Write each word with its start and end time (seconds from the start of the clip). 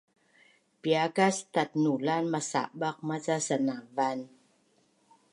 Piia 0.81 1.05
kas 1.17 1.37
tatnulan 1.53 2.23
masabaq 2.33 2.97
maca 3.07 3.35
sanavan? 3.47 4.19